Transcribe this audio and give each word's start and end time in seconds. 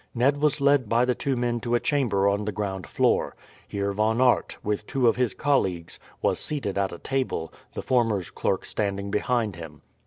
Ned 0.15 0.39
was 0.39 0.59
led 0.59 0.89
by 0.89 1.05
the 1.05 1.13
two 1.13 1.35
men 1.35 1.59
to 1.59 1.75
a 1.75 1.79
chamber 1.79 2.27
on 2.27 2.43
the 2.43 2.51
ground 2.51 2.87
floor. 2.87 3.35
Here 3.67 3.91
Von 3.93 4.19
Aert, 4.19 4.57
with 4.63 4.87
two 4.87 5.07
of 5.07 5.15
his 5.15 5.35
colleagues, 5.35 5.99
was 6.23 6.39
seated 6.39 6.75
at 6.75 6.91
a 6.91 6.97
table, 6.97 7.53
the 7.75 7.83
former's 7.83 8.31
clerk 8.31 8.65
standing 8.65 9.11
behind 9.11 9.57
him. 9.57 9.83